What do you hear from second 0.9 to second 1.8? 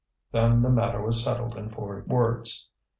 was settled in